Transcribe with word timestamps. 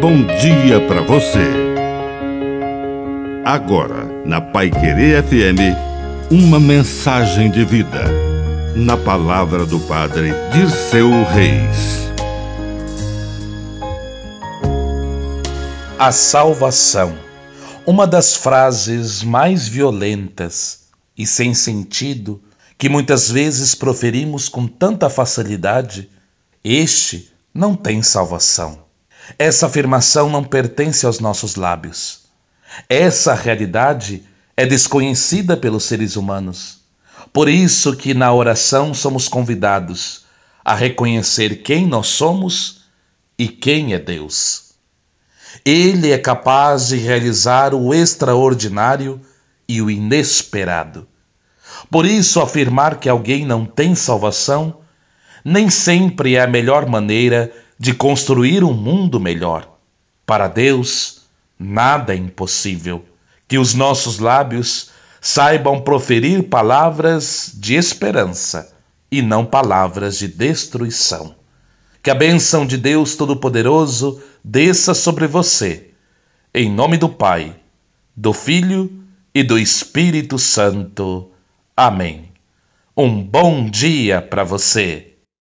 bom 0.00 0.24
dia 0.24 0.80
para 0.88 1.02
você. 1.02 1.46
Agora, 3.44 4.06
na 4.24 4.40
Pai 4.40 4.70
Querer 4.70 5.22
FM, 5.22 5.76
uma 6.30 6.58
mensagem 6.58 7.50
de 7.50 7.66
vida. 7.66 8.04
Na 8.74 8.96
palavra 8.96 9.66
do 9.66 9.78
Padre 9.80 10.32
Dirceu 10.54 11.10
Reis. 11.24 12.08
A 15.98 16.10
salvação. 16.10 17.18
Uma 17.84 18.06
das 18.06 18.34
frases 18.34 19.22
mais 19.22 19.68
violentas 19.68 20.84
e 21.16 21.26
sem 21.26 21.52
sentido 21.52 22.42
que 22.78 22.88
muitas 22.88 23.30
vezes 23.30 23.74
proferimos 23.74 24.48
com 24.48 24.66
tanta 24.66 25.10
facilidade, 25.10 26.08
este 26.64 27.30
não 27.52 27.76
tem 27.76 28.02
salvação. 28.02 28.89
Essa 29.38 29.66
afirmação 29.66 30.28
não 30.28 30.44
pertence 30.44 31.06
aos 31.06 31.20
nossos 31.20 31.56
lábios. 31.56 32.20
Essa 32.88 33.34
realidade 33.34 34.24
é 34.56 34.66
desconhecida 34.66 35.56
pelos 35.56 35.84
seres 35.84 36.16
humanos. 36.16 36.80
Por 37.32 37.48
isso 37.48 37.96
que 37.96 38.14
na 38.14 38.32
oração 38.32 38.92
somos 38.92 39.28
convidados 39.28 40.24
a 40.64 40.74
reconhecer 40.74 41.62
quem 41.62 41.86
nós 41.86 42.08
somos 42.08 42.82
e 43.38 43.48
quem 43.48 43.94
é 43.94 43.98
Deus. 43.98 44.70
Ele 45.64 46.10
é 46.12 46.18
capaz 46.18 46.88
de 46.88 46.96
realizar 46.96 47.74
o 47.74 47.94
extraordinário 47.94 49.20
e 49.68 49.80
o 49.80 49.90
inesperado. 49.90 51.06
Por 51.90 52.04
isso, 52.04 52.40
afirmar 52.40 53.00
que 53.00 53.08
alguém 53.08 53.46
não 53.46 53.64
tem 53.64 53.94
salvação 53.94 54.80
nem 55.44 55.70
sempre 55.70 56.36
é 56.36 56.42
a 56.42 56.46
melhor 56.46 56.86
maneira 56.86 57.50
de 57.50 57.69
construir 57.94 58.62
um 58.62 58.74
mundo 58.74 59.18
melhor. 59.18 59.78
Para 60.26 60.48
Deus, 60.48 61.22
nada 61.58 62.14
é 62.14 62.16
impossível. 62.16 63.02
Que 63.48 63.56
os 63.56 63.72
nossos 63.72 64.18
lábios 64.18 64.90
saibam 65.18 65.80
proferir 65.80 66.44
palavras 66.50 67.50
de 67.54 67.74
esperança 67.74 68.70
e 69.10 69.22
não 69.22 69.46
palavras 69.46 70.18
de 70.18 70.28
destruição. 70.28 71.34
Que 72.02 72.10
a 72.10 72.14
bênção 72.14 72.66
de 72.66 72.76
Deus 72.76 73.16
Todo-Poderoso 73.16 74.22
desça 74.44 74.92
sobre 74.92 75.26
você. 75.26 75.90
Em 76.52 76.70
nome 76.70 76.98
do 76.98 77.08
Pai, 77.08 77.56
do 78.14 78.34
Filho 78.34 78.92
e 79.34 79.42
do 79.42 79.58
Espírito 79.58 80.38
Santo. 80.38 81.30
Amém. 81.74 82.30
Um 82.94 83.22
bom 83.22 83.68
dia 83.68 84.20
para 84.20 84.44
você. 84.44 85.09